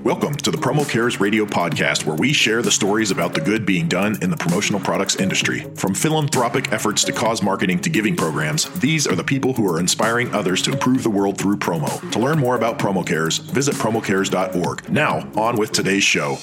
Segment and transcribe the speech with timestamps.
[0.00, 3.64] Welcome to the Promo Cares Radio podcast, where we share the stories about the good
[3.64, 5.60] being done in the promotional products industry.
[5.76, 9.78] From philanthropic efforts to cause marketing to giving programs, these are the people who are
[9.78, 12.10] inspiring others to improve the world through promo.
[12.10, 14.90] To learn more about Promo Cares, visit promocares.org.
[14.90, 16.38] Now, on with today's show.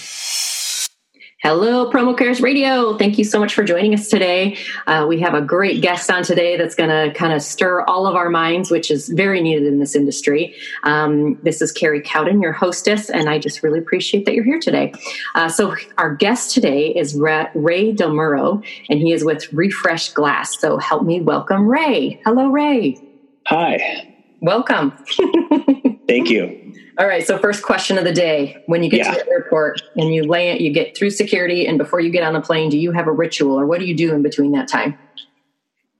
[1.42, 2.98] Hello, Promo Cares Radio.
[2.98, 4.58] Thank you so much for joining us today.
[4.88, 8.06] Uh, we have a great guest on today that's going to kind of stir all
[8.08, 10.54] of our minds, which is very needed in this industry.
[10.84, 14.60] Um, this is Carrie Cowden, your hostess, and I just really appreciate that you're here
[14.60, 14.92] today.
[15.34, 20.60] Uh, so, our guest today is Ray Del Muro, and he is with Refresh Glass.
[20.60, 22.20] So, help me welcome Ray.
[22.26, 22.98] Hello, Ray.
[23.46, 24.14] Hi.
[24.42, 24.92] Welcome.
[26.06, 26.69] Thank you.
[27.00, 27.26] All right.
[27.26, 29.14] So, first question of the day: When you get yeah.
[29.14, 32.34] to the airport and you land, you get through security, and before you get on
[32.34, 34.68] the plane, do you have a ritual, or what do you do in between that
[34.68, 34.98] time?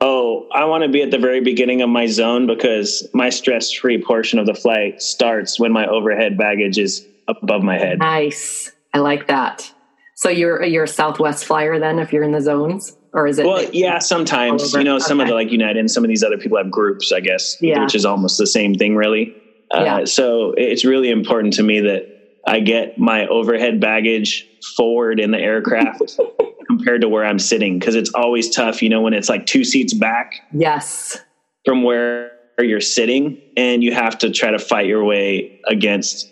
[0.02, 4.04] Oh, I want to be at the very beginning of my zone because my stress-free
[4.04, 8.00] portion of the flight starts when my overhead baggage is above my head.
[8.00, 8.72] Nice.
[8.94, 9.72] I like that.
[10.16, 13.46] So you're you're a Southwest flyer then, if you're in the zones, or is it?
[13.46, 15.24] Well, yeah, sometimes you know some okay.
[15.24, 17.82] of the like United and some of these other people have groups, I guess, yeah.
[17.82, 19.34] which is almost the same thing, really.
[19.74, 20.06] Uh, yeah.
[20.06, 22.08] So it's really important to me that
[22.48, 26.20] I get my overhead baggage forward in the aircraft
[26.68, 29.64] compared to where I'm sitting because it's always tough, you know, when it's like two
[29.64, 30.34] seats back.
[30.54, 31.18] Yes.
[31.66, 36.32] From where you're sitting, and you have to try to fight your way against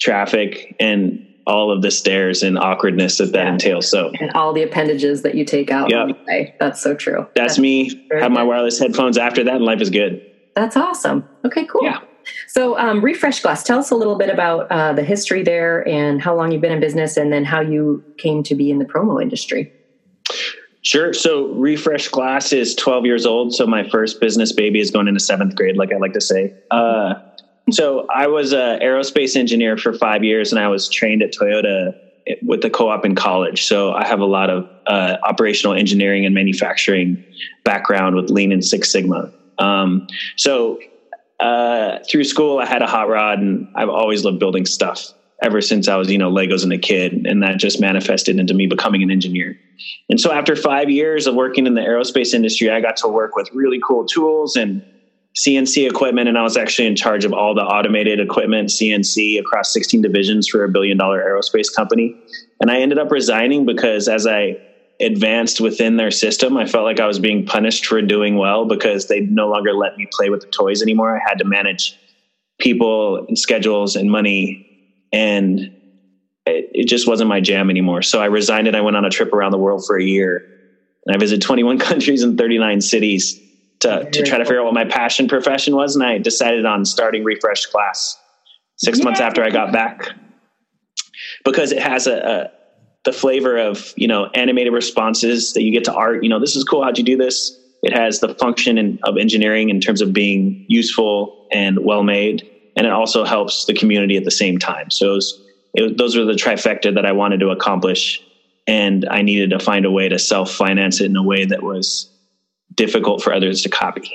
[0.00, 3.52] traffic and all of the stairs and awkwardness that that yeah.
[3.52, 3.90] entails.
[3.90, 5.90] So and all the appendages that you take out.
[5.90, 6.06] Yeah,
[6.58, 7.26] that's so true.
[7.34, 8.06] That's, that's me.
[8.12, 10.24] Have my wireless headphones after that, and life is good.
[10.54, 11.28] That's awesome.
[11.44, 11.82] Okay, cool.
[11.84, 12.00] Yeah.
[12.46, 16.20] So, um, Refresh Glass, tell us a little bit about uh, the history there and
[16.20, 18.84] how long you've been in business, and then how you came to be in the
[18.84, 19.70] promo industry.
[20.82, 21.12] Sure.
[21.12, 23.54] So, Refresh Glass is 12 years old.
[23.54, 26.52] So, my first business baby is going into seventh grade, like I like to say.
[26.70, 27.14] Uh,
[27.70, 31.92] so, I was an aerospace engineer for five years, and I was trained at Toyota
[32.42, 33.64] with the co-op in college.
[33.64, 37.22] So, I have a lot of uh, operational engineering and manufacturing
[37.64, 39.30] background with Lean and Six Sigma.
[39.60, 40.06] Um,
[40.36, 40.80] so
[41.40, 45.12] uh, through school, I had a hot rod, and I've always loved building stuff
[45.42, 48.52] ever since I was, you know, Legos and a kid, and that just manifested into
[48.52, 49.58] me becoming an engineer.
[50.10, 53.34] And so, after five years of working in the aerospace industry, I got to work
[53.36, 54.82] with really cool tools and
[55.38, 59.72] CNC equipment, and I was actually in charge of all the automated equipment CNC across
[59.72, 62.14] 16 divisions for a billion dollar aerospace company.
[62.60, 64.56] And I ended up resigning because as I
[65.00, 66.56] advanced within their system.
[66.56, 69.96] I felt like I was being punished for doing well because they no longer let
[69.96, 71.16] me play with the toys anymore.
[71.16, 71.98] I had to manage
[72.58, 74.66] people and schedules and money,
[75.12, 75.58] and
[76.46, 78.02] it, it just wasn't my jam anymore.
[78.02, 80.46] So I resigned and I went on a trip around the world for a year.
[81.06, 83.40] And I visited 21 countries and 39 cities
[83.80, 85.96] to, to try to figure out what my passion profession was.
[85.96, 88.18] And I decided on starting Refresh Glass
[88.76, 89.04] six yeah.
[89.04, 90.10] months after I got back
[91.44, 92.50] because it has a, a
[93.04, 96.22] the flavor of you know animated responses that you get to art.
[96.22, 96.82] You know, this is cool.
[96.82, 97.56] How'd you do this?
[97.82, 102.42] It has the function in, of engineering in terms of being useful and well made,
[102.76, 104.90] and it also helps the community at the same time.
[104.90, 105.40] So it was,
[105.74, 108.20] it, those were the trifecta that I wanted to accomplish,
[108.66, 111.62] and I needed to find a way to self finance it in a way that
[111.62, 112.06] was
[112.74, 114.10] difficult for others to copy.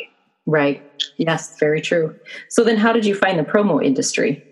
[0.45, 0.83] Right.
[1.17, 2.15] Yes, very true.
[2.49, 4.43] So then, how did you find the promo industry?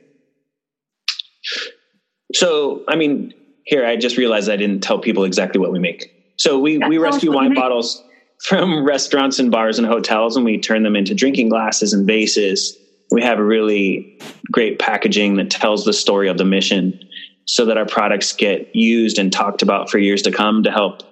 [2.33, 3.31] So, I mean,
[3.65, 6.11] here, I just realized I didn't tell people exactly what we make.
[6.37, 8.01] So we, we rescue wine bottles
[8.43, 12.77] from restaurants and bars and hotels and we turn them into drinking glasses and vases.
[13.11, 14.19] We have a really
[14.51, 16.99] great packaging that tells the story of the mission
[17.45, 21.03] so that our products get used and talked about for years to come to help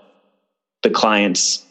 [0.82, 1.66] the clients'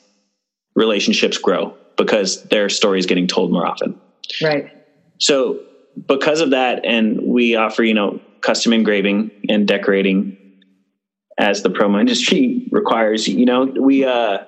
[0.75, 4.01] relationships grow because their story is getting told more often.
[4.43, 4.71] Right.
[5.19, 5.61] So
[6.07, 10.37] because of that, and we offer, you know, custom engraving and decorating
[11.41, 13.27] as the promo industry requires.
[13.27, 14.39] You know, we uh,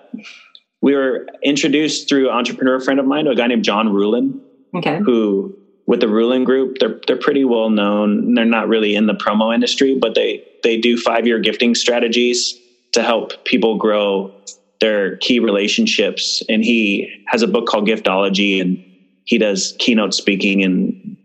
[0.81, 4.41] we were introduced through an entrepreneur friend of mine, a guy named John Ruhlin,
[4.77, 5.01] okay.
[5.05, 8.35] who with the Ruhlin Group, they're they're pretty well known.
[8.35, 12.55] They're not really in the promo industry, but they they do five year gifting strategies
[12.93, 14.33] to help people grow
[14.81, 16.43] their key relationships.
[16.49, 18.85] And he has a book called Giftology, and
[19.25, 21.17] he does keynote speaking and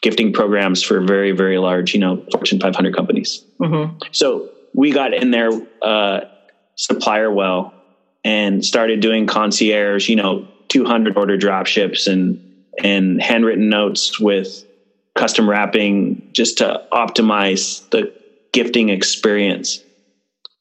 [0.00, 3.44] gifting programs for very very large, you know, Fortune 500 companies.
[3.60, 3.98] Mm-hmm.
[4.12, 5.50] So we got in their
[5.82, 6.20] uh,
[6.76, 7.74] supplier well
[8.24, 12.44] and started doing concierge, you know, 200 order drop ships and
[12.80, 14.64] and handwritten notes with
[15.16, 18.14] custom wrapping just to optimize the
[18.52, 19.80] gifting experience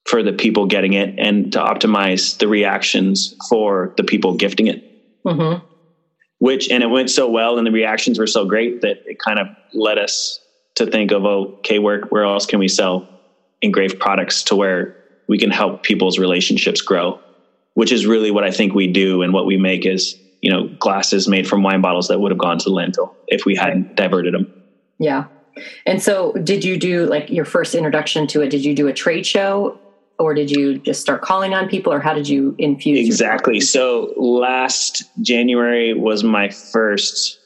[0.05, 4.83] for the people getting it and to optimize the reactions for the people gifting it.
[5.27, 5.63] Mm-hmm.
[6.39, 9.37] Which and it went so well and the reactions were so great that it kind
[9.37, 10.39] of led us
[10.73, 13.07] to think of okay, where where else can we sell
[13.61, 14.95] engraved products to where
[15.27, 17.19] we can help people's relationships grow,
[17.73, 19.21] which is really what I think we do.
[19.21, 22.37] And what we make is you know glasses made from wine bottles that would have
[22.37, 24.51] gone to the landfill if we hadn't diverted them.
[24.99, 25.25] Yeah.
[25.87, 28.49] And so, did you do like your first introduction to it?
[28.49, 29.79] Did you do a trade show
[30.19, 33.59] or did you just start calling on people or how did you infuse exactly.
[33.59, 37.39] so last january was my first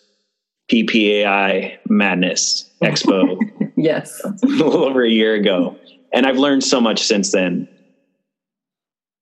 [0.72, 3.38] ppai madness expo.
[3.78, 4.22] Yes.
[4.26, 5.76] A little over a year ago
[6.14, 7.68] and i've learned so much since then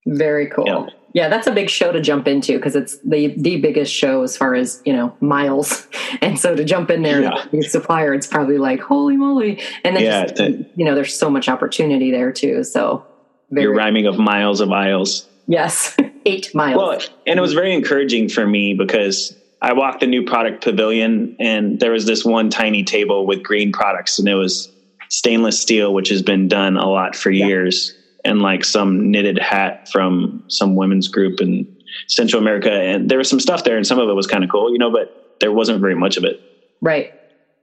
[0.08, 3.60] very cool yeah, yeah that's a big show to jump into because it's the the
[3.62, 5.88] biggest show as far as you know miles
[6.22, 7.44] and so to jump in there yeah.
[7.62, 10.42] supplier it's probably like holy moly and then yeah, just,
[10.76, 13.06] you know there's so much opportunity there too so
[13.52, 15.28] very Your rhyming of miles of aisles.
[15.48, 16.78] Yes, eight miles.
[16.78, 21.36] Well, and it was very encouraging for me because I walked the new product pavilion
[21.40, 24.72] and there was this one tiny table with green products and it was
[25.10, 27.48] stainless steel, which has been done a lot for yeah.
[27.48, 31.68] years, and like some knitted hat from some women's group in
[32.08, 32.72] Central America.
[32.72, 34.78] And there was some stuff there and some of it was kind of cool, you
[34.78, 36.40] know, but there wasn't very much of it.
[36.82, 37.14] Right.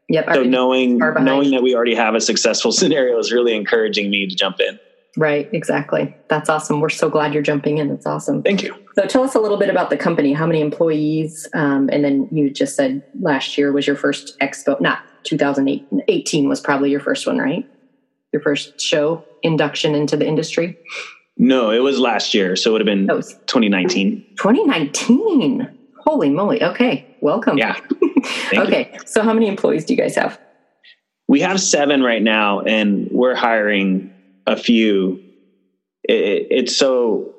[0.08, 0.34] Yep.
[0.34, 4.34] So knowing knowing that we already have a successful scenario is really encouraging me to
[4.34, 4.78] jump in.
[5.16, 6.14] Right, exactly.
[6.28, 6.80] That's awesome.
[6.80, 7.88] We're so glad you're jumping in.
[7.88, 8.42] That's awesome.
[8.42, 8.76] Thank you.
[8.96, 10.34] So tell us a little bit about the company.
[10.34, 11.48] How many employees?
[11.54, 14.78] Um, and then you just said last year was your first expo.
[14.78, 17.68] Not 2018 was probably your first one, right?
[18.32, 20.78] Your first show induction into the industry.
[21.36, 24.24] No, it was last year, so it would have been 2019.
[24.36, 25.78] 2019.
[26.04, 26.62] Holy moly!
[26.62, 27.58] Okay, welcome.
[27.58, 27.78] Yeah.
[28.54, 29.00] okay, you.
[29.06, 30.40] so how many employees do you guys have?
[31.28, 34.12] We have seven right now, and we're hiring
[34.46, 35.20] a few,
[36.04, 37.34] it, it's so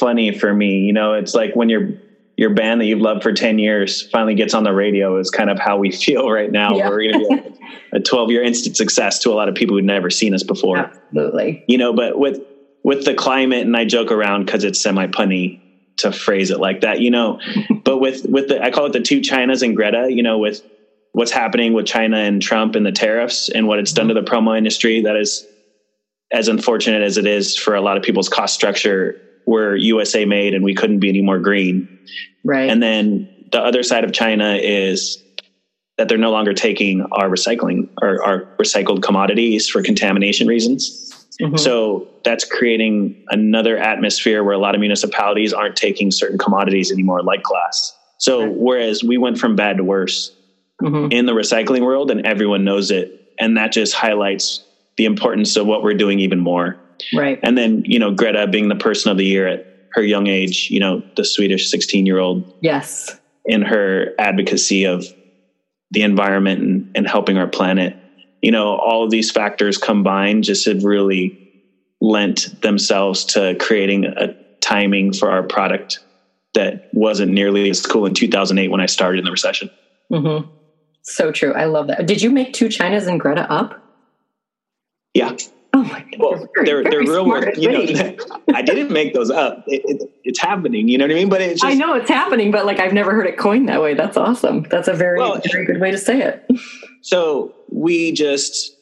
[0.00, 0.80] funny for me.
[0.80, 1.92] You know, it's like when your
[2.36, 5.50] your band that you've loved for 10 years finally gets on the radio is kind
[5.50, 6.76] of how we feel right now.
[6.76, 6.88] Yeah.
[6.88, 7.58] We're going to be
[7.92, 10.78] a 12 year instant success to a lot of people who've never seen us before.
[10.78, 11.64] Absolutely.
[11.68, 12.40] You know, but with,
[12.82, 15.60] with the climate and I joke around cause it's semi punny
[15.98, 17.40] to phrase it like that, you know,
[17.84, 20.60] but with, with the, I call it the two Chinas and Greta, you know, with
[21.12, 24.22] what's happening with China and Trump and the tariffs and what it's done to the
[24.22, 25.46] promo industry, that is
[26.32, 30.54] as unfortunate as it is for a lot of people's cost structure, we're USA made
[30.54, 31.98] and we couldn't be any more green.
[32.44, 32.70] Right.
[32.70, 35.22] And then the other side of China is
[35.96, 41.26] that they're no longer taking our recycling or our recycled commodities for contamination reasons.
[41.40, 41.56] Mm-hmm.
[41.56, 47.22] So that's creating another atmosphere where a lot of municipalities aren't taking certain commodities anymore,
[47.22, 47.96] like glass.
[48.18, 48.54] So right.
[48.54, 50.34] whereas we went from bad to worse
[50.82, 51.12] mm-hmm.
[51.12, 54.64] in the recycling world, and everyone knows it, and that just highlights
[54.96, 56.76] the importance of what we're doing even more.
[57.12, 57.38] Right.
[57.42, 60.68] And then, you know, Greta being the person of the year at her young age,
[60.70, 62.52] you know, the Swedish 16 year old.
[62.60, 63.18] Yes.
[63.44, 65.04] In her advocacy of
[65.90, 67.96] the environment and, and helping our planet.
[68.42, 71.40] You know, all of these factors combined just have really
[72.00, 76.00] lent themselves to creating a timing for our product
[76.54, 79.70] that wasn't nearly as cool in 2008 when I started in the recession.
[80.10, 80.50] Mm-hmm.
[81.02, 81.52] So true.
[81.52, 82.06] I love that.
[82.06, 83.82] Did you make two Chinas and Greta up?
[85.12, 85.36] Yeah.
[85.84, 86.18] My God.
[86.18, 87.26] Well, they're they're real.
[87.56, 88.16] You know,
[88.54, 89.64] I didn't make those up.
[89.66, 90.88] It, it, it's happening.
[90.88, 91.28] You know what I mean?
[91.28, 91.60] But it's.
[91.60, 93.94] Just, I know it's happening, but like I've never heard it coined that way.
[93.94, 94.62] That's awesome.
[94.70, 96.48] That's a very well, very good way to say it.
[97.04, 98.74] So we just,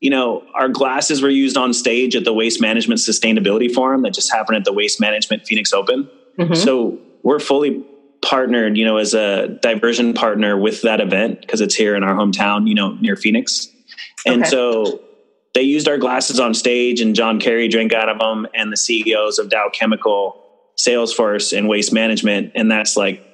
[0.00, 4.12] you know, our glasses were used on stage at the Waste Management Sustainability Forum that
[4.12, 6.10] just happened at the Waste Management Phoenix Open.
[6.40, 6.54] Mm-hmm.
[6.54, 7.84] So we're fully
[8.20, 12.16] partnered, you know, as a diversion partner with that event because it's here in our
[12.16, 13.68] hometown, you know, near Phoenix.
[14.26, 14.50] And okay.
[14.50, 15.00] so
[15.54, 18.76] they used our glasses on stage and John Kerry drank out of them and the
[18.76, 20.44] CEOs of Dow Chemical,
[20.78, 22.52] Salesforce and Waste Management.
[22.54, 23.24] And that's like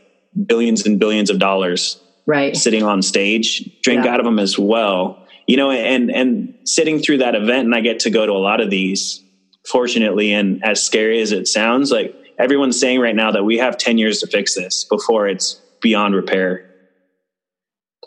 [0.46, 2.56] billions and billions of dollars right.
[2.56, 4.12] sitting on stage, drink yeah.
[4.12, 5.26] out of them as well.
[5.46, 8.38] You know, and, and sitting through that event and I get to go to a
[8.40, 9.22] lot of these
[9.68, 10.32] fortunately.
[10.32, 13.98] And as scary as it sounds, like everyone's saying right now that we have 10
[13.98, 16.70] years to fix this before it's beyond repair.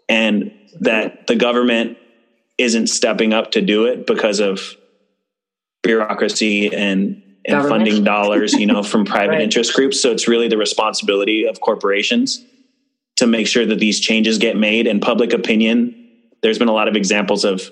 [0.09, 1.97] And that the government
[2.57, 4.75] isn't stepping up to do it because of
[5.83, 9.41] bureaucracy and, and funding dollars, you know, from private right.
[9.41, 10.01] interest groups.
[10.01, 12.43] So it's really the responsibility of corporations
[13.17, 15.93] to make sure that these changes get made and public opinion.
[16.41, 17.71] There's been a lot of examples of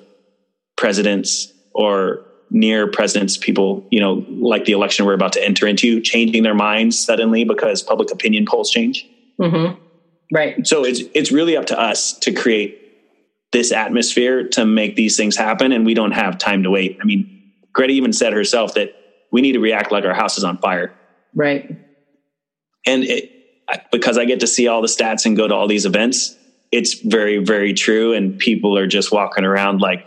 [0.75, 6.00] presidents or near presidents, people, you know, like the election we're about to enter into,
[6.01, 9.08] changing their minds suddenly because public opinion polls change.
[9.39, 9.82] Mm-hmm.
[10.34, 10.65] Right.
[10.65, 12.85] So it's it's really up to us to create
[13.56, 16.98] this atmosphere to make these things happen and we don't have time to wait.
[17.02, 18.94] I mean, Greta even said herself that
[19.32, 20.94] we need to react like our house is on fire.
[21.34, 21.70] Right.
[22.86, 23.32] And it,
[23.94, 26.36] because I get to see all the stats and go to all these events,
[26.74, 30.06] it's very very true and people are just walking around like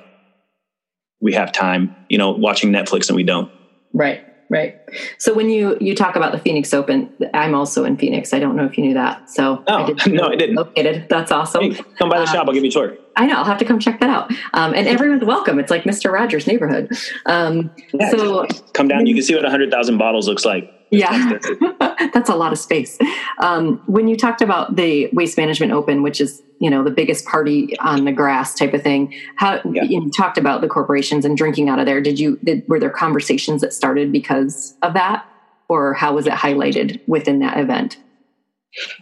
[1.23, 3.51] we have time you know watching netflix and we don't
[3.95, 4.77] right right.
[5.19, 8.33] So when you you talk about the phoenix open i'm also in phoenix.
[8.33, 9.29] I don't know if you knew that.
[9.31, 10.57] So oh, I didn't no i didn't.
[10.57, 11.07] Located.
[11.09, 11.73] That's awesome.
[11.73, 12.47] Hey, come by the um, shop.
[12.49, 12.97] I'll give you a tour.
[13.17, 13.37] I know.
[13.37, 14.31] I'll have to come check that out.
[14.55, 15.59] Um, and everyone's welcome.
[15.59, 16.91] It's like mr rogers neighborhood.
[17.27, 19.07] Um, yeah, so come down.
[19.07, 20.73] You can see what 100000 bottles looks like.
[20.91, 21.39] Yeah.
[22.15, 22.99] that's a lot of space.
[23.41, 27.25] Um, when you talked about the waste management open which is you know the biggest
[27.25, 29.15] party on the grass type of thing.
[29.37, 29.85] How yeah.
[29.85, 32.01] you talked about the corporations and drinking out of there.
[32.01, 35.27] Did you did, were there conversations that started because of that?
[35.69, 37.99] Or how was it highlighted within that event?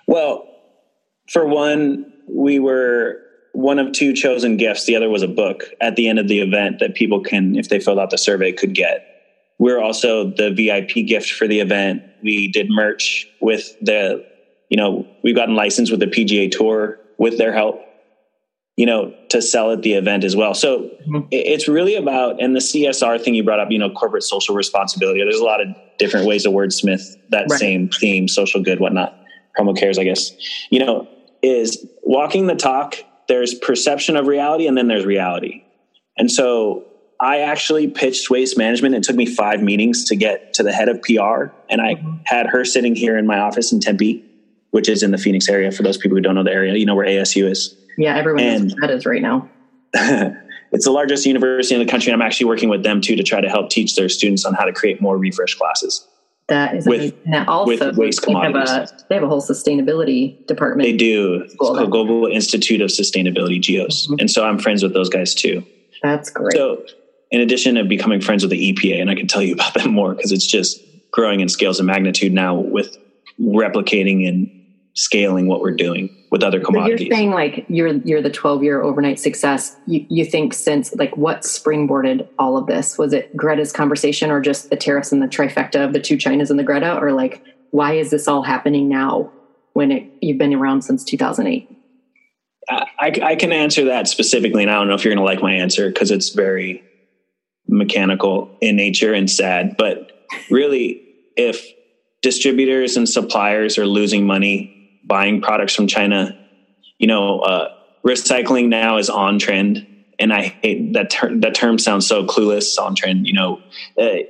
[0.06, 0.46] Well
[1.30, 3.20] for one we were
[3.52, 4.84] one of two chosen gifts.
[4.84, 7.68] The other was a book at the end of the event that people can if
[7.68, 9.06] they filled out the survey could get.
[9.58, 12.02] We're also the vip gift for the event.
[12.22, 14.26] We did merch with the
[14.68, 17.80] you know we've gotten licensed with the pga tour with their help,
[18.76, 20.54] you know, to sell at the event as well.
[20.54, 21.28] So mm-hmm.
[21.30, 25.20] it's really about, and the CSR thing you brought up, you know, corporate social responsibility.
[25.20, 25.68] There's a lot of
[25.98, 27.58] different ways to wordsmith that right.
[27.58, 29.18] same theme, social good, whatnot,
[29.58, 30.32] promo cares, I guess,
[30.70, 31.08] you know,
[31.42, 32.96] is walking the talk.
[33.28, 35.64] There's perception of reality and then there's reality.
[36.18, 36.84] And so
[37.20, 38.94] I actually pitched waste management.
[38.94, 42.16] It took me five meetings to get to the head of PR, and I mm-hmm.
[42.24, 44.24] had her sitting here in my office in Tempe
[44.76, 45.72] which is in the Phoenix area.
[45.72, 47.74] For those people who don't know the area, you know where ASU is.
[47.96, 49.48] Yeah, everyone and, knows where that is right now.
[49.94, 52.12] it's the largest university in the country.
[52.12, 54.66] I'm actually working with them too to try to help teach their students on how
[54.66, 56.06] to create more refresh classes.
[56.48, 57.14] That is with,
[57.48, 58.68] also with waste they commodities.
[58.68, 60.86] Have a, they have a whole sustainability department.
[60.86, 61.40] They do.
[61.44, 64.08] It's called Global Institute of Sustainability, GIOS.
[64.08, 64.16] Mm-hmm.
[64.20, 65.64] And so I'm friends with those guys too.
[66.02, 66.52] That's great.
[66.52, 66.84] So
[67.30, 69.86] in addition to becoming friends with the EPA, and I can tell you about that
[69.86, 72.98] more because it's just growing in scales and magnitude now with
[73.40, 74.50] replicating and
[74.96, 77.06] scaling what we're doing with other commodities.
[77.06, 79.76] you're saying like you're you're the 12 year overnight success.
[79.86, 82.98] You, you think since like what springboarded all of this?
[82.98, 86.50] Was it Greta's conversation or just the tariffs and the trifecta of the two Chinas
[86.50, 89.30] and the Greta, or like why is this all happening now
[89.74, 91.68] when it, you've been around since 2008?
[92.68, 95.42] I, I can answer that specifically, and I don't know if you're going to like
[95.42, 96.82] my answer because it's very
[97.68, 99.76] mechanical in nature and sad.
[99.76, 100.10] But
[100.50, 101.02] really,
[101.36, 101.64] if
[102.22, 104.75] distributors and suppliers are losing money
[105.06, 106.38] buying products from China.
[106.98, 107.68] You know, uh,
[108.06, 109.86] recycling now is on trend,
[110.18, 111.40] and I hate that term.
[111.40, 112.78] That term sounds so clueless.
[112.80, 113.26] On trend.
[113.26, 113.60] You know,
[113.98, 114.24] uh,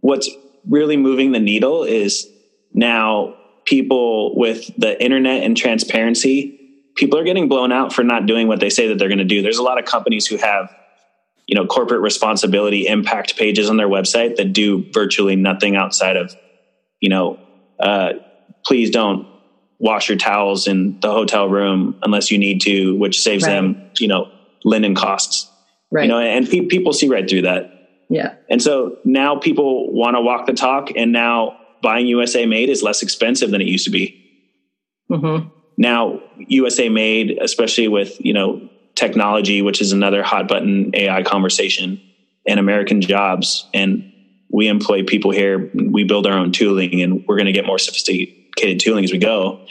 [0.00, 0.28] what's
[0.68, 2.26] really moving the needle is
[2.72, 3.34] now
[3.64, 6.54] people with the internet and transparency.
[6.96, 9.24] People are getting blown out for not doing what they say that they're going to
[9.24, 9.42] do.
[9.42, 10.68] There's a lot of companies who have
[11.48, 16.36] you know corporate responsibility impact pages on their website that do virtually nothing outside of
[17.00, 17.40] you know
[17.80, 18.12] uh,
[18.64, 19.26] please don't
[19.78, 23.54] wash your towels in the hotel room unless you need to, which saves right.
[23.54, 24.30] them, you know,
[24.64, 25.50] linen costs.
[25.90, 26.02] Right.
[26.02, 27.72] You know, and pe- people see right through that.
[28.10, 28.34] Yeah.
[28.48, 32.82] And so now people want to walk the talk, and now buying USA made is
[32.82, 34.24] less expensive than it used to be.
[35.10, 35.48] Mm-hmm.
[35.76, 42.00] Now USA made, especially with you know technology, which is another hot button AI conversation,
[42.46, 44.12] and American jobs, and
[44.50, 45.70] we employ people here.
[45.74, 49.12] We build our own tooling, and we're going to get more sophisticated sophisticated tooling as
[49.12, 49.66] we go,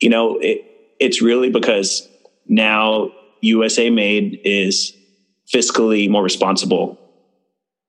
[0.00, 0.64] you know, it,
[0.98, 2.08] it's really because
[2.46, 3.10] now
[3.40, 4.92] USA made is
[5.52, 6.98] fiscally more responsible.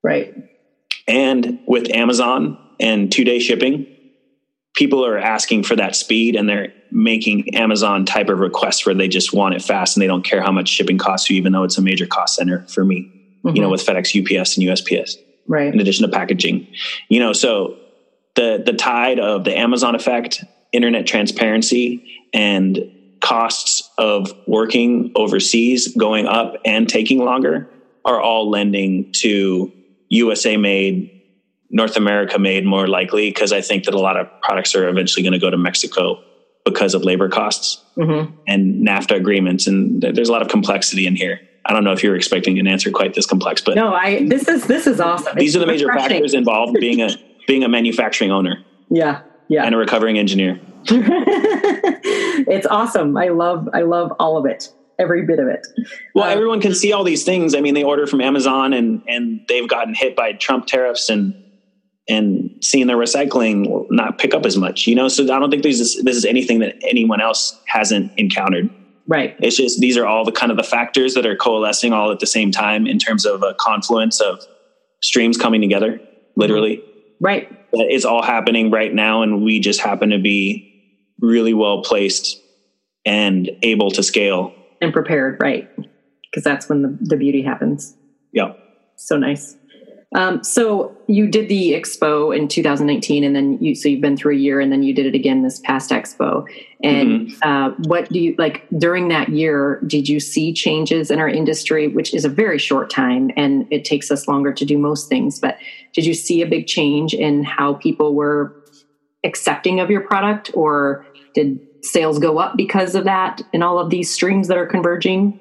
[0.03, 0.33] Right.
[1.07, 3.87] And with Amazon and two day shipping,
[4.75, 9.07] people are asking for that speed and they're making Amazon type of requests where they
[9.07, 11.63] just want it fast and they don't care how much shipping costs you, even though
[11.63, 13.01] it's a major cost center for me,
[13.43, 13.55] mm-hmm.
[13.55, 13.71] you know, mm-hmm.
[13.71, 15.15] with FedEx, UPS, and USPS.
[15.47, 15.73] Right.
[15.73, 16.67] In addition to packaging,
[17.09, 17.77] you know, so
[18.35, 22.79] the the tide of the Amazon effect, internet transparency, and
[23.21, 27.69] costs of working overseas going up and taking longer
[28.03, 29.71] are all lending to
[30.09, 31.21] USA made,
[31.69, 35.23] North America made more likely because I think that a lot of products are eventually
[35.23, 36.21] going to go to Mexico
[36.65, 38.35] because of labor costs mm-hmm.
[38.47, 39.67] and NAFTA agreements.
[39.67, 41.39] And there's a lot of complexity in here.
[41.65, 44.47] I don't know if you're expecting an answer quite this complex, but no, I this
[44.47, 45.37] is this is awesome.
[45.37, 47.09] These it's are the major factors involved being a
[47.47, 48.63] being a manufacturing owner.
[48.89, 49.21] Yeah.
[49.47, 49.65] Yeah.
[49.65, 50.59] And a recovering engineer.
[50.85, 53.15] it's awesome.
[53.17, 54.71] I love I love all of it.
[54.97, 55.65] Every bit of it.
[56.13, 57.55] Well, um, everyone can see all these things.
[57.55, 61.35] I mean, they order from Amazon and and they've gotten hit by Trump tariffs and
[62.09, 65.07] and seeing their recycling not pick up as much, you know.
[65.07, 68.69] So I don't think this is this is anything that anyone else hasn't encountered.
[69.07, 69.35] Right.
[69.39, 72.19] It's just these are all the kind of the factors that are coalescing all at
[72.19, 74.41] the same time in terms of a confluence of
[75.01, 75.99] streams coming together,
[76.35, 76.83] literally.
[77.21, 77.47] Right.
[77.71, 80.67] It's all happening right now, and we just happen to be
[81.19, 82.41] really well placed
[83.05, 85.69] and able to scale and prepared, right?
[86.23, 87.95] Because that's when the, the beauty happens.
[88.33, 88.53] Yeah.
[88.97, 89.55] So nice.
[90.13, 94.33] Um, so you did the expo in 2019, and then you so you've been through
[94.33, 96.45] a year, and then you did it again this past expo.
[96.83, 97.49] And mm-hmm.
[97.49, 99.81] uh, what do you like during that year?
[99.87, 103.85] Did you see changes in our industry, which is a very short time, and it
[103.85, 105.39] takes us longer to do most things?
[105.39, 105.57] But
[105.93, 108.53] did you see a big change in how people were
[109.23, 113.89] accepting of your product, or did sales go up because of that in all of
[113.89, 115.39] these streams that are converging?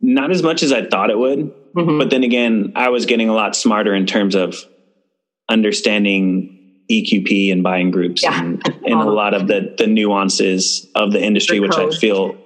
[0.00, 1.52] Not as much as I thought it would.
[1.76, 1.98] Mm-hmm.
[1.98, 4.56] But then again, I was getting a lot smarter in terms of
[5.48, 8.38] understanding EQP and buying groups yeah.
[8.38, 12.36] and, and a lot of the, the nuances of the industry, the which I feel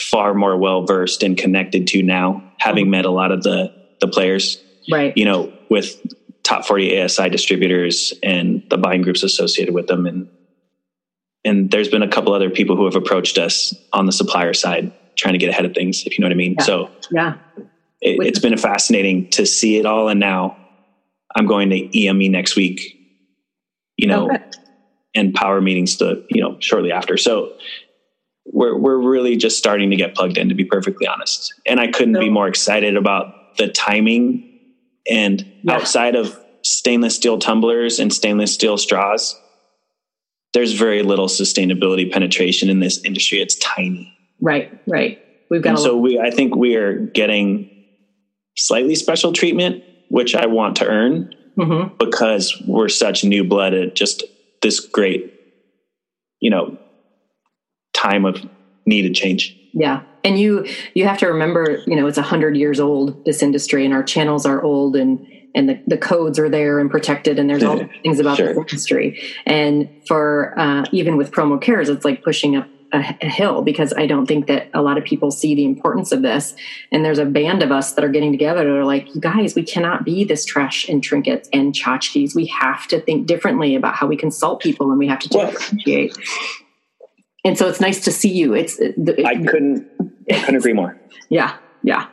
[0.00, 2.92] far more well versed and connected to now, having mm-hmm.
[2.92, 5.16] met a lot of the, the players, right?
[5.16, 6.00] You know, with
[6.44, 10.06] top 40 ASI distributors and the buying groups associated with them.
[10.06, 10.28] And,
[11.44, 14.92] and there's been a couple other people who have approached us on the supplier side
[15.16, 16.54] trying to get ahead of things, if you know what I mean.
[16.58, 16.64] Yeah.
[16.64, 17.34] So yeah,
[18.00, 20.08] it, has been fascinating to see it all.
[20.08, 20.56] And now
[21.34, 22.96] I'm going to EME next week,
[23.96, 24.44] you know, okay.
[25.14, 27.16] and power meetings to, you know, shortly after.
[27.16, 27.54] So
[28.46, 31.52] we're, we're really just starting to get plugged in to be perfectly honest.
[31.66, 34.44] And I couldn't so, be more excited about the timing
[35.08, 35.74] and yeah.
[35.74, 39.38] outside of stainless steel tumblers and stainless steel straws,
[40.52, 43.40] there's very little sustainability penetration in this industry.
[43.40, 44.14] It's tiny.
[44.40, 45.22] Right, right.
[45.50, 47.77] We've got so we I think we are getting
[48.58, 51.94] slightly special treatment, which I want to earn mm-hmm.
[51.96, 54.24] because we're such new blood at just
[54.60, 55.32] this great,
[56.40, 56.76] you know,
[57.94, 58.44] time of
[58.84, 59.56] needed change.
[59.72, 60.02] Yeah.
[60.24, 63.84] And you you have to remember, you know, it's a hundred years old, this industry,
[63.84, 67.48] and our channels are old and and the, the codes are there and protected and
[67.48, 68.52] there's all things about sure.
[68.52, 69.20] the industry.
[69.46, 73.92] And for uh, even with promo cares, it's like pushing up a, a, hill because
[73.96, 76.54] I don't think that a lot of people see the importance of this.
[76.90, 79.54] And there's a band of us that are getting together that are like, you guys,
[79.54, 82.34] we cannot be this trash and trinkets and tchotchkes.
[82.34, 86.16] We have to think differently about how we consult people and we have to differentiate.
[87.44, 88.54] And so it's nice to see you.
[88.54, 89.88] It's it, I couldn't
[90.30, 90.98] I couldn't agree more.
[91.30, 92.06] Yeah, yeah.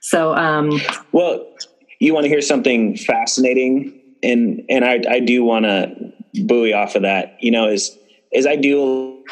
[0.00, 1.50] So um well,
[1.98, 6.12] you want to hear something fascinating and and I I do want to
[6.44, 7.36] buoy off of that.
[7.40, 7.96] You know, is
[8.32, 9.24] is I do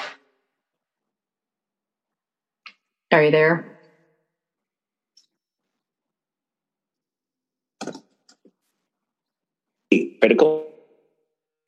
[3.10, 3.64] Are you there?
[10.20, 10.68] Critical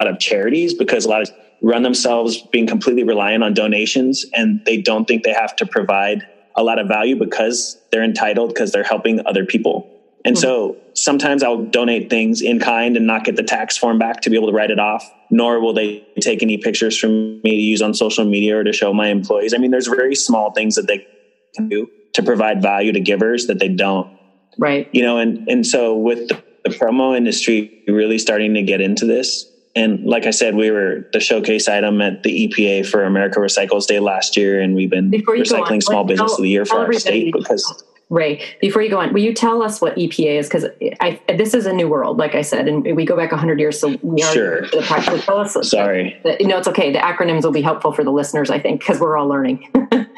[0.00, 1.30] a lot of charities because a lot of
[1.62, 6.26] run themselves being completely reliant on donations and they don't think they have to provide
[6.56, 9.88] a lot of value because they're entitled because they're helping other people.
[10.24, 10.42] And mm-hmm.
[10.42, 14.30] so sometimes I'll donate things in kind and not get the tax form back to
[14.30, 17.62] be able to write it off, nor will they take any pictures from me to
[17.62, 19.54] use on social media or to show my employees.
[19.54, 21.06] I mean, there's very small things that they
[21.54, 24.18] can do to provide value to givers that they don't.
[24.58, 24.88] Right.
[24.92, 29.06] You know, and and so with the, the promo industry really starting to get into
[29.06, 33.38] this, and like I said, we were the showcase item at the EPA for America
[33.38, 36.64] Recycles Day last year, and we've been recycling on, small business tell, of the year
[36.64, 37.84] for our state because.
[38.08, 40.48] Ray, before you go on, will you tell us what EPA is?
[40.48, 40.66] Because
[41.00, 43.78] i this is a new world, like I said, and we go back 100 years,
[43.78, 44.60] so we are sure.
[44.62, 45.20] the practical.
[45.20, 45.70] Tell us.
[45.70, 46.20] Sorry.
[46.24, 46.92] That, no, it's okay.
[46.92, 49.72] The acronyms will be helpful for the listeners, I think, because we're all learning.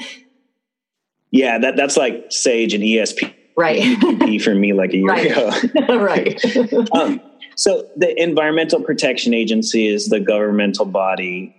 [1.33, 3.35] Yeah, that that's like Sage and ESP.
[3.57, 4.43] Right.
[4.43, 5.31] for me like a year right.
[5.31, 5.99] ago.
[5.99, 6.45] right.
[6.95, 7.21] um,
[7.57, 11.57] so the Environmental Protection Agency is the governmental body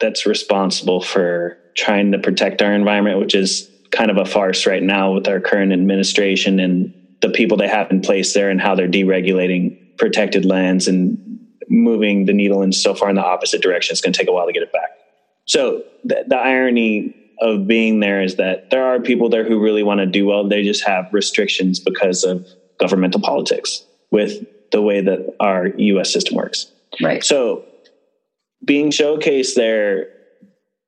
[0.00, 4.82] that's responsible for trying to protect our environment, which is kind of a farce right
[4.82, 8.74] now with our current administration and the people they have in place there and how
[8.74, 13.92] they're deregulating protected lands and moving the needle in so far in the opposite direction.
[13.92, 14.90] It's going to take a while to get it back.
[15.46, 19.82] So the, the irony of being there is that there are people there who really
[19.82, 20.48] want to do well.
[20.48, 22.46] They just have restrictions because of
[22.78, 26.70] governmental politics with the way that our US system works.
[27.00, 27.22] Right.
[27.22, 27.64] So
[28.64, 30.08] being showcased there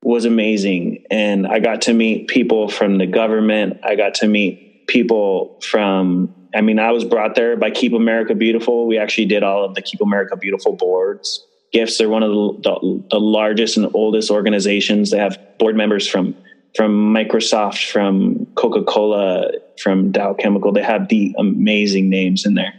[0.02, 1.04] was amazing.
[1.11, 3.80] And I got to meet people from the government.
[3.84, 8.34] I got to meet people from, I mean, I was brought there by Keep America
[8.34, 8.87] Beautiful.
[8.87, 11.98] We actually did all of the Keep America Beautiful boards gifts.
[11.98, 15.11] They're one of the, the, largest and oldest organizations.
[15.11, 16.35] They have board members from
[16.76, 19.50] from Microsoft, from Coca Cola,
[19.83, 20.72] from Dow Chemical.
[20.72, 22.74] They have the amazing names in there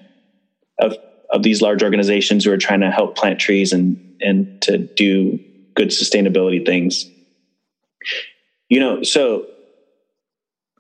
[0.80, 0.96] of
[1.32, 5.40] of these large organizations who are trying to help plant trees and and to do
[5.76, 7.06] good sustainability things.
[8.70, 9.48] You know, so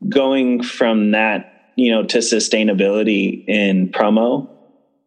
[0.08, 4.50] going from that, you know, to sustainability in promo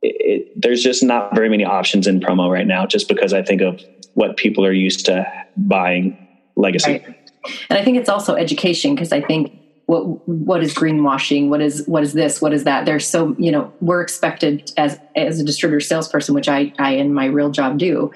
[0.02, 3.62] it, there's just not very many options in promo right now, just because I think
[3.62, 3.80] of
[4.14, 6.18] what people are used to buying.
[6.56, 6.92] legacy.
[6.92, 7.30] Right.
[7.70, 11.84] And I think it's also education because I think what what is greenwashing what is
[11.86, 15.44] what is this what is that there's so you know we're expected as as a
[15.44, 18.10] distributor salesperson which i i in my real job do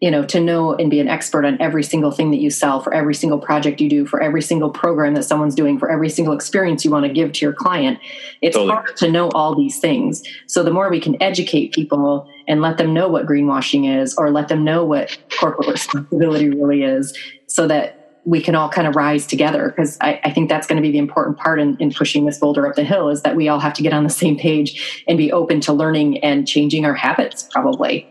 [0.00, 2.80] you know to know and be an expert on every single thing that you sell
[2.80, 6.08] for every single project you do for every single program that someone's doing for every
[6.08, 7.98] single experience you want to give to your client.
[8.40, 8.72] It's totally.
[8.72, 10.22] hard to know all these things.
[10.46, 14.30] So the more we can educate people and let them know what greenwashing is or
[14.30, 18.94] let them know what corporate responsibility really is so that we can all kind of
[18.94, 21.90] rise together because I, I, think that's going to be the important part in, in,
[21.92, 24.10] pushing this boulder up the hill is that we all have to get on the
[24.10, 28.06] same page and be open to learning and changing our habits probably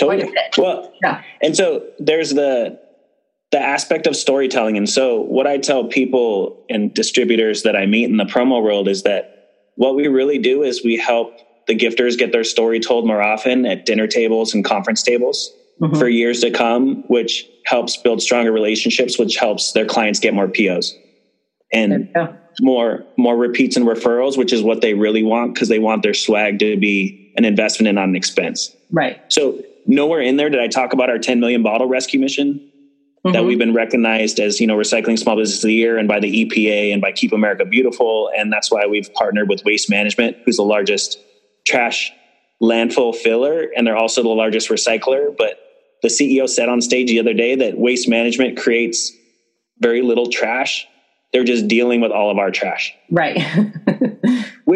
[0.00, 2.78] totally well yeah and so there's the
[3.52, 8.04] the aspect of storytelling and so what i tell people and distributors that i meet
[8.04, 9.40] in the promo world is that
[9.76, 13.64] what we really do is we help the gifters get their story told more often
[13.64, 15.98] at dinner tables and conference tables mm-hmm.
[15.98, 20.48] for years to come, which helps build stronger relationships, which helps their clients get more
[20.48, 20.94] POs
[21.72, 22.14] and
[22.60, 26.14] more more repeats and referrals, which is what they really want because they want their
[26.14, 28.74] swag to be an investment and not an expense.
[28.90, 29.20] Right.
[29.28, 32.70] So nowhere in there did I talk about our 10 million bottle rescue mission
[33.24, 33.32] mm-hmm.
[33.32, 36.20] that we've been recognized as you know recycling small business of the year and by
[36.20, 40.36] the EPA and by Keep America Beautiful, and that's why we've partnered with Waste Management,
[40.44, 41.18] who's the largest
[41.66, 42.12] trash
[42.62, 45.58] landfill filler, and they're also the largest recycler, but
[46.02, 49.12] the CEO said on stage the other day that waste management creates
[49.78, 50.86] very little trash.
[51.32, 52.94] They're just dealing with all of our trash.
[53.10, 53.38] Right.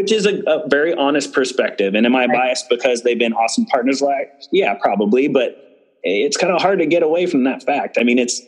[0.04, 1.94] Which is a, a, very honest perspective.
[1.94, 2.32] And am I right.
[2.32, 4.02] biased because they've been awesome partners?
[4.02, 5.56] Like, yeah, probably, but
[6.02, 7.96] it's kind of hard to get away from that fact.
[7.98, 8.42] I mean, it's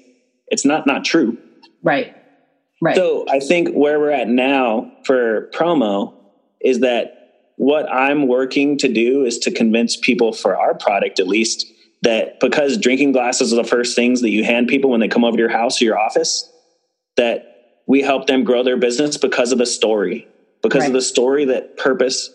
[0.48, 1.38] it's not not true.
[1.82, 2.14] Right.
[2.82, 2.94] Right.
[2.94, 6.14] So I think where we're at now for promo
[6.60, 11.26] is that what I'm working to do is to convince people for our product at
[11.26, 11.66] least
[12.02, 15.24] that because drinking glasses are the first things that you hand people when they come
[15.24, 16.52] over to your house or your office,
[17.16, 20.28] that we help them grow their business because of the story,
[20.68, 20.88] because right.
[20.88, 22.30] of the story that purpose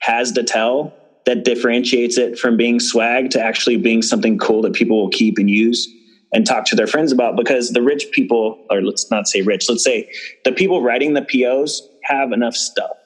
[0.00, 0.94] has to tell
[1.26, 5.38] that differentiates it from being swag to actually being something cool that people will keep
[5.38, 5.88] and use
[6.32, 9.68] and talk to their friends about because the rich people or let's not say rich
[9.68, 10.10] let's say
[10.44, 12.96] the people writing the pos have enough stuff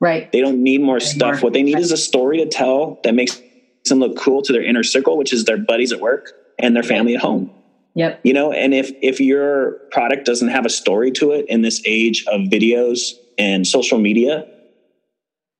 [0.00, 3.14] right they don't need more stuff what they need is a story to tell that
[3.14, 3.40] makes
[3.88, 6.82] them look cool to their inner circle, which is their buddies at work and their
[6.82, 7.50] family at home.
[7.94, 8.20] Yep.
[8.24, 11.80] You know, and if if your product doesn't have a story to it in this
[11.86, 14.46] age of videos and social media,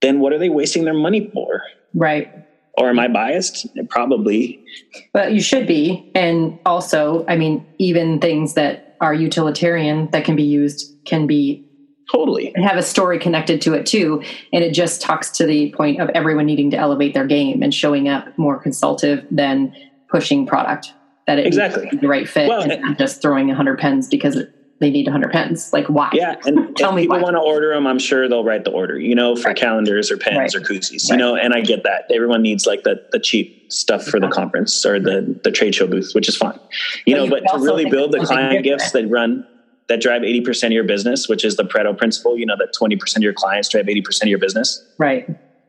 [0.02, 1.62] then what are they wasting their money for?
[1.94, 2.32] Right.
[2.78, 3.66] Or am I biased?
[3.88, 4.62] Probably.
[5.12, 6.10] But you should be.
[6.14, 11.66] And also, I mean, even things that are utilitarian that can be used can be
[12.10, 12.52] Totally.
[12.54, 14.22] And have a story connected to it too.
[14.52, 17.74] And it just talks to the point of everyone needing to elevate their game and
[17.74, 19.74] showing up more consultative than
[20.08, 20.92] pushing product.
[21.26, 24.40] That it exactly the right fit well, and not just throwing 100 pens because
[24.78, 25.72] they need 100 pens.
[25.72, 26.10] Like, why?
[26.12, 26.36] Yeah.
[26.44, 28.98] And Tell if me people want to order them, I'm sure they'll write the order,
[28.98, 29.56] you know, for right.
[29.56, 30.54] calendars or pens right.
[30.54, 31.10] or koozies, right.
[31.10, 32.04] you know, and I get that.
[32.12, 35.86] Everyone needs like the, the cheap stuff for the conference or the, the trade show
[35.86, 36.58] booth, which is fine,
[37.06, 39.46] you but know, you but to really build the client gifts that run
[39.88, 43.16] that drive 80% of your business, which is the Pareto principle, you know, that 20%
[43.16, 44.84] of your clients drive 80% of your business.
[44.98, 45.28] Right.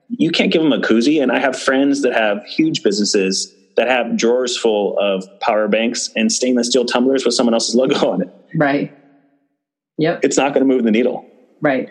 [0.09, 1.21] You can't give them a koozie.
[1.21, 6.09] And I have friends that have huge businesses that have drawers full of power banks
[6.15, 8.29] and stainless steel tumblers with someone else's logo on it.
[8.55, 8.96] Right.
[9.97, 10.21] Yep.
[10.23, 11.25] It's not going to move the needle.
[11.61, 11.89] Right.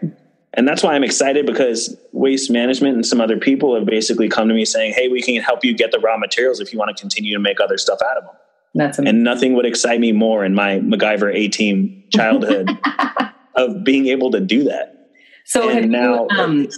[0.54, 4.48] And that's why I'm excited because waste management and some other people have basically come
[4.48, 6.96] to me saying, Hey, we can help you get the raw materials if you want
[6.96, 8.34] to continue to make other stuff out of them.
[8.74, 9.16] That's amazing.
[9.16, 12.70] and nothing would excite me more in my MacGyver A team childhood
[13.54, 15.10] of being able to do that.
[15.44, 16.68] So and now, you, um,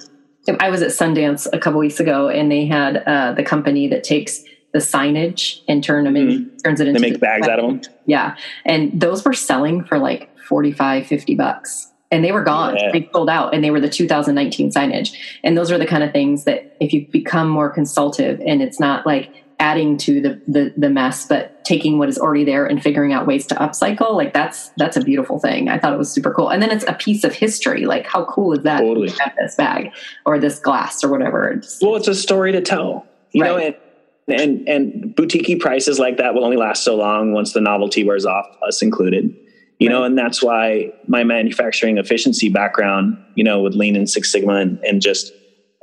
[0.61, 4.05] I was at Sundance a couple weeks ago, and they had uh, the company that
[4.05, 6.57] takes the signage and turn them in, mm-hmm.
[6.59, 7.01] turns it into.
[7.01, 7.81] They make bags out of them.
[8.07, 12.77] Yeah, and those were selling for like 45, 50 bucks and they were gone.
[12.77, 12.91] Yeah.
[12.93, 15.15] They sold out, and they were the 2019 signage.
[15.45, 18.81] And those are the kind of things that if you become more consultative, and it's
[18.81, 22.83] not like adding to the, the, the mess, but taking what is already there and
[22.83, 25.69] figuring out ways to upcycle, like that's that's a beautiful thing.
[25.69, 26.49] I thought it was super cool.
[26.49, 27.85] And then it's a piece of history.
[27.85, 28.81] Like how cool is that?
[28.81, 29.11] Totally.
[29.19, 29.93] have this bag
[30.25, 31.49] or this glass or whatever.
[31.49, 33.07] It's, well, it's a story to tell.
[33.33, 33.49] You right.
[33.49, 37.61] know, and and and boutique prices like that will only last so long once the
[37.61, 39.35] novelty wears off, us included.
[39.79, 39.95] You right.
[39.95, 44.55] know, and that's why my manufacturing efficiency background, you know, with Lean and Six Sigma
[44.55, 45.33] and, and just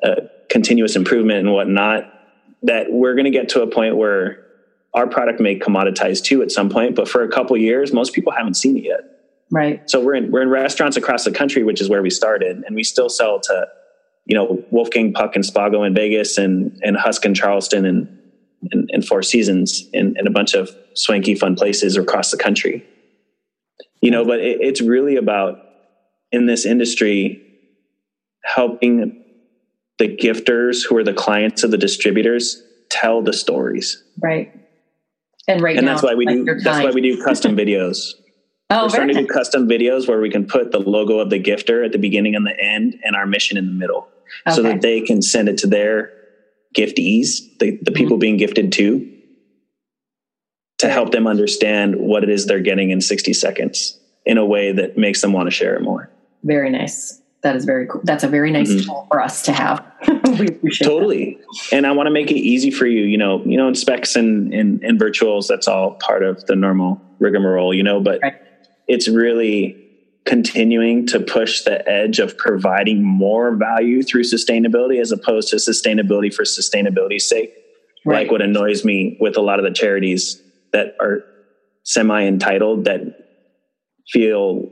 [0.04, 0.16] uh,
[0.50, 2.12] continuous improvement and whatnot,
[2.64, 4.46] that we're going to get to a point where
[4.94, 8.32] our product may commoditize too at some point, but for a couple years, most people
[8.32, 9.02] haven't seen it yet.
[9.52, 9.88] Right.
[9.90, 12.76] So we're in we're in restaurants across the country, which is where we started, and
[12.76, 13.68] we still sell to,
[14.26, 18.20] you know, Wolfgang Puck and Spago in Vegas and and Husk in Charleston and
[18.72, 22.84] and, and Four Seasons and, and a bunch of swanky fun places across the country.
[24.06, 25.58] You know, but it, it's really about
[26.32, 27.42] in this industry
[28.44, 29.24] helping
[29.98, 34.04] the gifters who are the clients of the distributors tell the stories.
[34.22, 34.54] Right.
[35.48, 38.14] And right and now, that's why we like do that's why we do custom videos.
[38.70, 41.40] Oh, We're starting to do custom videos where we can put the logo of the
[41.40, 44.08] gifter at the beginning and the end and our mission in the middle
[44.52, 46.12] so that they can send it to their
[46.76, 47.94] giftees, the, the mm-hmm.
[47.94, 49.15] people being gifted to,
[50.80, 54.72] to help them understand what it is they're getting in 60 seconds in a way
[54.72, 56.10] that makes them want to share it more.
[56.44, 57.22] very nice.
[57.42, 58.02] That is very cool.
[58.04, 58.86] That's a very nice Mhm.
[58.86, 59.84] tool for us to have.
[60.40, 60.84] we appreciate that.
[60.84, 61.40] Totally.
[61.72, 64.16] And I want to make it easy for you, you know, you know, in specs
[64.16, 68.34] and, and, and virtuals, that's all part of the normal rigmarole, you know, but Right.
[68.88, 69.76] it's really
[70.26, 76.34] continuing to push the edge of providing more value through sustainability as opposed to sustainability
[76.34, 77.54] for sustainability's sake.
[78.06, 78.24] Right.
[78.24, 80.42] Like what annoys me with a lot of the charities
[80.76, 81.24] that are
[81.84, 83.00] semi entitled that
[84.10, 84.70] feel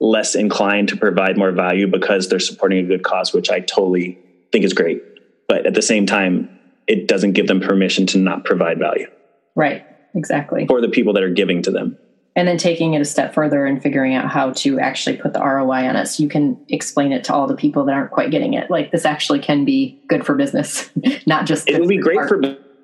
[0.00, 4.18] less inclined to provide more value because they're supporting a good cause, which I totally
[4.50, 5.00] think is great.
[5.46, 6.48] But at the same time,
[6.88, 9.06] it doesn't give them permission to not provide value
[9.54, 9.84] Right.
[10.14, 10.66] Exactly.
[10.66, 11.96] for the people that are giving to them.
[12.34, 15.40] and then taking it a step further and figuring out how to actually put the
[15.40, 18.30] ROI on it so you can explain it to all the people that aren't quite
[18.32, 18.70] getting it.
[18.70, 20.90] Like this actually can be good for business,
[21.26, 22.40] not just It would be great for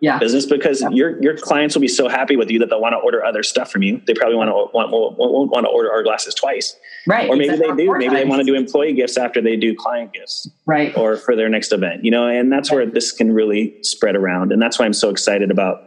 [0.07, 0.19] yeah.
[0.19, 0.89] business because Yeah.
[0.91, 3.43] your your clients will be so happy with you that they'll want to order other
[3.43, 4.01] stuff from you.
[4.07, 7.29] They probably want to want, want, want, want to order our glasses twice, Right.
[7.29, 7.77] or maybe exactly.
[7.77, 7.99] they do.
[7.99, 10.49] Maybe they want to do employee gifts after they do client gifts.
[10.67, 10.97] right.
[10.97, 14.53] or for their next event, you know, and that's where this can really spread around.
[14.53, 15.83] And that's why I'm so excited about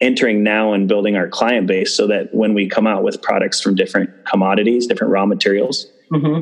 [0.00, 3.60] entering now and building our client base so that when we come out with products
[3.60, 6.40] from different commodities, different raw materials, hmm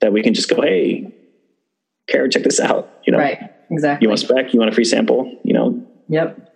[0.00, 1.12] that we can just go, hey,
[2.08, 2.88] Carrie, check this out.
[3.04, 3.50] You know, Right.
[3.70, 4.04] Exactly.
[4.04, 6.47] you want a spec, you want a free sample, you know, yep.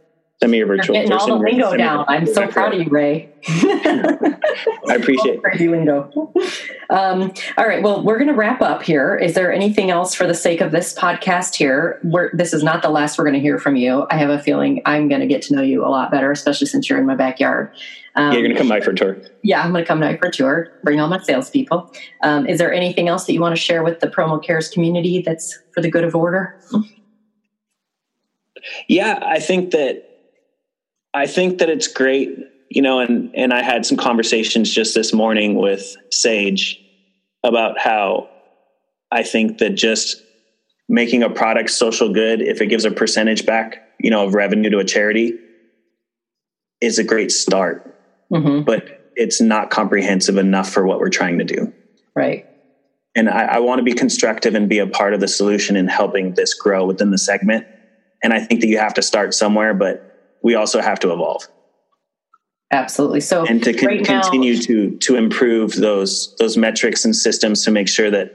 [0.51, 2.05] Your You're getting all the lingo down.
[2.09, 3.29] I'm so proud of you, Ray.
[3.49, 5.43] I appreciate it.
[5.43, 6.11] crazy lingo.
[6.91, 7.83] Um, all right.
[7.83, 9.17] Well, we're going to wrap up here.
[9.17, 12.01] Is there anything else for the sake of this podcast here?
[12.03, 14.07] We're, this is not the last we're going to hear from you.
[14.11, 16.67] I have a feeling I'm going to get to know you a lot better, especially
[16.67, 17.71] since you're in my backyard.
[18.15, 19.17] Um, Yeah, you're going to come by for a tour.
[19.43, 21.91] yeah, I'm going to come night for a tour, bring all my salespeople.
[22.23, 25.23] Um, is there anything else that you want to share with the Promo Cares community
[25.23, 26.61] that's for the good of order?
[28.89, 30.12] Yeah, I think that
[31.15, 32.39] I think that it's great,
[32.71, 36.81] you know, and and I had some conversations just this morning with Sage
[37.45, 38.29] about how
[39.11, 40.23] I think that just
[40.89, 44.71] making a product social good if it gives a percentage back, you know, of revenue
[44.71, 45.39] to a charity
[46.81, 47.95] is a great start,
[48.31, 51.71] hmm but it's not comprehensive enough for what we're trying to do.
[52.17, 52.47] Right.
[53.15, 55.87] And I, I want to be constructive and be a part of the solution in
[55.87, 57.67] helping this grow within the segment.
[58.23, 60.12] And I think that you have to start somewhere, but
[60.43, 61.47] we also have to evolve
[62.73, 63.21] Absolutely.
[63.21, 67.65] So, and to con- right now- continue to to improve those those metrics and systems
[67.65, 68.33] to make sure that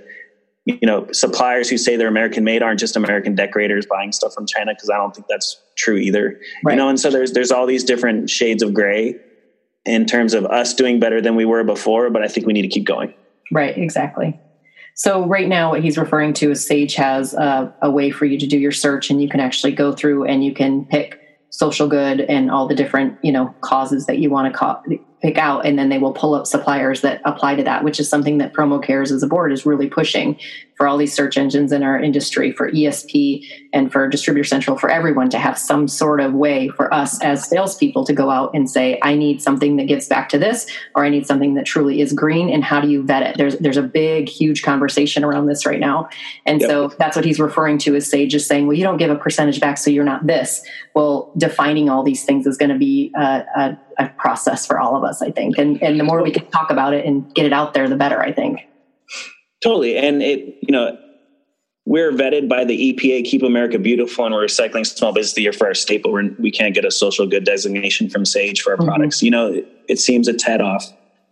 [0.65, 4.45] you know suppliers who say they're American made aren't just American decorators buying stuff from
[4.45, 6.39] China because I don't think that's true either.
[6.63, 6.73] Right.
[6.73, 9.15] You know, and so there's there's all these different shades of gray
[9.85, 12.63] in terms of us doing better than we were before, but I think we need
[12.63, 13.15] to keep going.
[13.51, 14.39] Right, exactly.
[14.93, 18.37] So right now, what he's referring to is Sage has a, a way for you
[18.37, 21.21] to do your search, and you can actually go through and you can pick
[21.57, 25.65] social good and all the different you know causes that you want to pick out,
[25.65, 28.53] and then they will pull up suppliers that apply to that, which is something that
[28.53, 30.39] Promo Cares as a board is really pushing
[30.77, 34.89] for all these search engines in our industry, for ESP and for Distributor Central, for
[34.89, 38.69] everyone to have some sort of way for us as salespeople to go out and
[38.69, 41.99] say, I need something that gives back to this, or I need something that truly
[41.99, 42.49] is green.
[42.49, 43.37] And how do you vet it?
[43.37, 46.09] There's there's a big, huge conversation around this right now,
[46.45, 46.69] and Yep.
[46.69, 49.15] so that's what he's referring to as Sage is saying, well, you don't give a
[49.15, 50.63] percentage back, so you're not this.
[50.93, 54.95] Well, defining all these things is going to be a, a, a process for all
[54.95, 57.45] of us, I think, and and the more we can talk about it and get
[57.45, 58.61] it out there, the better, I think.
[59.63, 59.97] Totally.
[59.97, 60.97] And it, you know,
[61.85, 65.41] we're vetted by the EPA, Keep America Beautiful, and we're recycling small business of the
[65.43, 66.11] year for our staple.
[66.11, 68.85] We're, we can't get a social good designation from Sage for our Mhm.
[68.85, 69.23] products.
[69.23, 70.85] You know, it, it seems a tad off.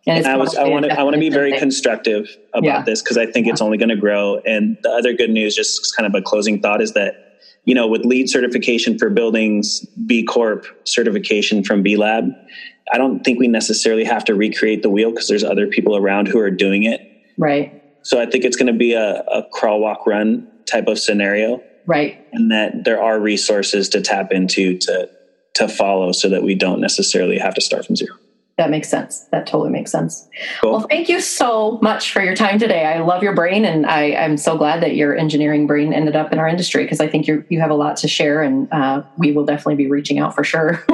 [0.08, 2.82] And And I was, I want to, I want to be very constructive about Yeah.
[2.84, 4.38] this because I think it's only going to grow.
[4.46, 7.22] And the other good news, just kind of a closing thought, is that
[7.68, 12.30] you know, with LEED certification for buildings, B Corp certification from B Lab,
[12.94, 16.28] I don't think we necessarily have to recreate the wheel because there's other people around
[16.28, 17.02] who are doing it.
[17.40, 17.75] right,
[18.06, 21.62] So I think it's going to be a, a crawl, walk, run type of scenario,
[21.88, 22.24] right.
[22.34, 25.10] and that there are resources to tap into to
[25.56, 28.16] to follow, so that we don't necessarily have to start from zero.
[28.58, 29.26] That makes sense.
[29.32, 30.28] That totally makes sense.
[30.62, 30.74] Cool.
[30.74, 32.86] Well, thank you so much for your time today.
[32.86, 36.32] I love your brain, and I, I'm so glad that your engineering brain ended up
[36.32, 39.02] in our industry because I think you you have a lot to share, and uh,
[39.18, 40.86] we will definitely be reaching out for sure.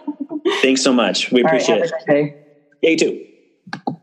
[0.60, 1.32] Thanks so much.
[1.32, 2.06] We All right, appreciate a it.
[2.06, 2.36] day.
[2.82, 3.96] Yeah, you too.